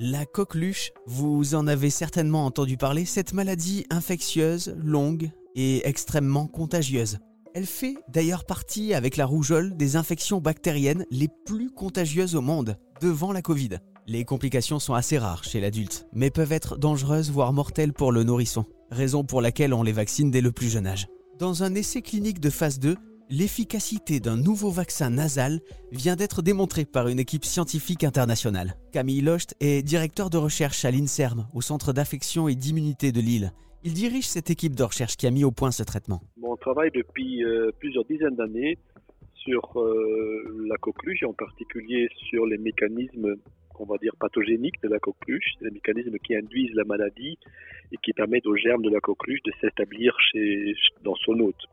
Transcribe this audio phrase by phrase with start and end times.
[0.00, 7.18] La coqueluche, vous en avez certainement entendu parler, cette maladie infectieuse, longue et extrêmement contagieuse.
[7.54, 12.76] Elle fait d'ailleurs partie, avec la rougeole, des infections bactériennes les plus contagieuses au monde,
[13.00, 13.78] devant la Covid.
[14.08, 18.24] Les complications sont assez rares chez l'adulte, mais peuvent être dangereuses, voire mortelles pour le
[18.24, 21.06] nourrisson, raison pour laquelle on les vaccine dès le plus jeune âge.
[21.38, 22.96] Dans un essai clinique de phase 2,
[23.30, 25.60] l'efficacité d'un nouveau vaccin nasal
[25.92, 28.74] vient d'être démontrée par une équipe scientifique internationale.
[28.92, 33.52] Camille Locht est directeur de recherche à l'INSERM, au Centre d'affection et d'immunité de Lille.
[33.82, 36.22] Il dirige cette équipe de recherche qui a mis au point ce traitement.
[36.42, 38.78] on travaille depuis euh, plusieurs dizaines d'années
[39.34, 43.36] sur euh, la coqueluche en particulier sur les mécanismes
[43.80, 47.38] on va dire pathogéniques de la coqueluche, les mécanismes qui induisent la maladie
[47.92, 50.16] et qui permettent aux germes de la coqueluche de s'établir
[51.02, 51.64] dans son hôte.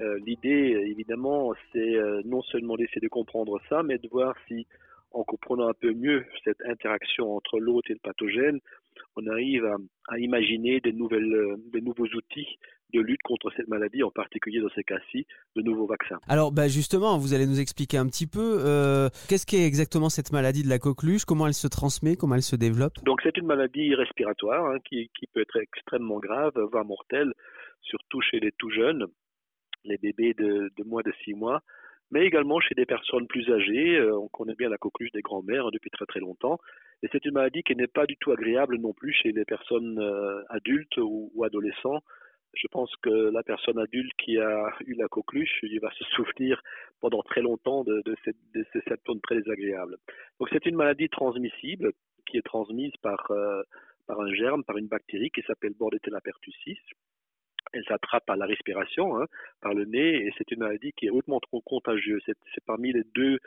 [0.00, 4.66] Euh, l'idée, évidemment, c'est euh, non seulement d'essayer de comprendre ça, mais de voir si,
[5.12, 8.60] en comprenant un peu mieux cette interaction entre l'hôte et le pathogène,
[9.16, 9.66] on arrive
[10.08, 12.58] à, imaginer des, nouvelles, euh, des nouveaux outils
[12.94, 16.18] de lutte contre cette maladie, en particulier dans ces cas-ci, de nouveaux vaccins.
[16.26, 18.58] Alors bah justement, vous allez nous expliquer un petit peu
[19.28, 22.56] qu'est-ce qu'est exactement cette maladie de la coqueluche, comment elle se transmet, comment elle se
[22.56, 22.94] développe?
[23.04, 27.32] Donc c'est une maladie respiratoire hein, qui, qui, peut être extrêmement grave, voire mortelle,
[27.82, 29.06] surtout chez les tout jeunes
[29.84, 31.62] les bébés de, moins de six mois,
[32.10, 33.96] mais également chez des personnes plus âgées.
[33.96, 36.58] Euh, on connaît bien la coqueluche des grands-mères hein, depuis très très longtemps.
[37.02, 39.98] Et c'est une maladie qui n'est pas du tout agréable non plus chez les personnes
[39.98, 42.00] euh, adultes ou, adolescents.
[42.54, 46.60] Je pense que la personne adulte qui a eu la coqueluche, il va se souvenir
[47.00, 49.96] pendant très longtemps de, ces symptômes très désagréables.
[50.38, 51.92] Donc c'est une maladie transmissible
[52.26, 53.62] qui est transmise par, euh,
[54.06, 56.78] par un germe, par une bactérie qui s'appelle Bordetella pertussis
[57.72, 59.26] elle s'attrape par la respiration, hein,
[59.60, 62.22] par le nez, et c'est une maladie qui est hautement trop contagieuse.
[62.26, 63.38] C'est parmi les deux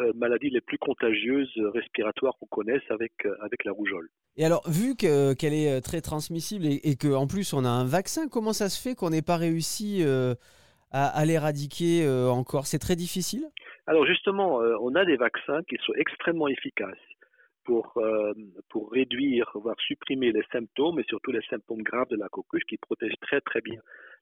[0.00, 4.08] euh, maladies les plus contagieuses respiratoires qu'on connaisse avec, euh, avec la rougeole.
[4.36, 7.86] Et alors, vu qu'elle est euh, très transmissible et, et qu'en plus on a un
[7.86, 10.04] vaccin, comment ça se fait qu'on n'ait pas réussi
[10.92, 12.66] à, à l'éradiquer encore?
[12.66, 13.46] C'est très difficile?
[13.86, 16.98] Alors justement, on a des vaccins qui sont extrêmement efficaces
[17.66, 18.32] pour, euh,
[18.70, 22.78] pour réduire, voire supprimer les symptômes et surtout les symptômes graves de la coqueluche qui
[22.78, 23.80] protègent très très bien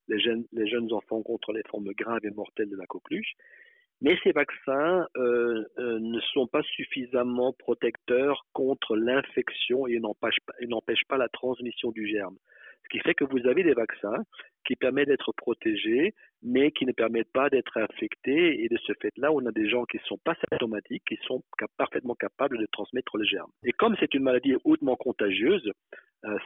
[0.09, 3.35] les jeunes, les jeunes enfants contre les formes graves et mortelles de la coqueluche.
[4.01, 11.17] Mais ces vaccins euh, euh, ne sont pas suffisamment protecteurs contre l'infection et n'empêchent pas
[11.17, 12.37] la transmission du germe.
[12.85, 14.23] Ce qui fait que vous avez des vaccins
[14.67, 18.63] qui permettent d'être protégés, mais qui ne permettent pas d'être infectés.
[18.63, 21.43] Et de ce fait-là, on a des gens qui ne sont pas symptomatiques, qui sont
[21.77, 23.51] parfaitement capables de transmettre les germes.
[23.65, 25.71] Et comme c'est une maladie hautement contagieuse,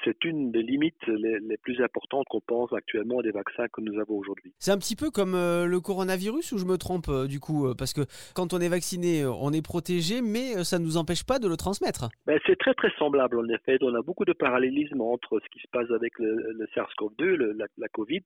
[0.04, 4.16] c'est une des limites les, plus importantes qu'on pense actuellement des vaccins que nous avons
[4.16, 4.52] aujourd'hui.
[4.58, 7.74] C'est un petit peu comme euh, le coronavirus ou je me trompe euh, du coup
[7.76, 8.02] Parce que
[8.34, 11.56] quand on est vacciné, on est protégé, mais ça ne nous empêche pas de le
[11.56, 12.08] transmettre.
[12.26, 13.78] Ben, c'est très très semblable en effet.
[13.82, 17.88] On a beaucoup de parallélisme entre ce qui se passe avec le, SARS-CoV-2, la, la
[17.88, 18.22] COVID,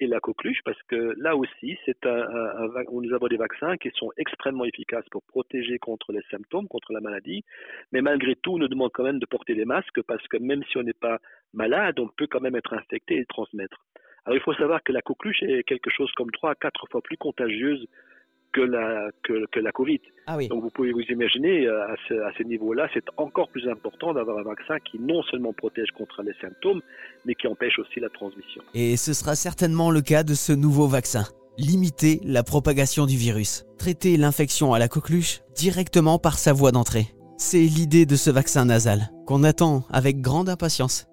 [0.00, 2.26] et la coqueluche, parce que là aussi, c'est un,
[2.92, 7.00] nous avons des vaccins qui sont extrêmement efficaces pour protéger contre les symptômes, contre la
[7.00, 7.44] maladie,
[7.92, 10.62] mais malgré tout, on nous demande quand même de porter des masques, parce que même
[10.70, 11.18] si on n'est pas
[11.54, 13.78] malade, on peut quand même être infecté et le transmettre.
[14.24, 17.00] Alors il faut savoir que la coqueluche est quelque chose comme trois à quatre fois
[17.00, 17.86] plus contagieuse
[18.52, 20.00] que la, que, la Covid.
[20.26, 20.48] Ah oui.
[20.48, 24.14] Donc vous pouvez vous imaginer, euh, à ce, à ce niveau-là, c'est encore plus important
[24.14, 26.80] d'avoir un vaccin qui non seulement protège contre les symptômes,
[27.24, 28.62] mais qui empêche aussi la transmission.
[28.74, 31.24] Et ce sera certainement le cas de ce nouveau vaccin.
[31.58, 33.64] Limiter la propagation du virus.
[33.78, 37.06] Traiter l'infection à la coqueluche directement par sa voie d'entrée.
[37.40, 41.06] C'est l'idée de ce vaccin nasal, qu'on attend avec grande impatience.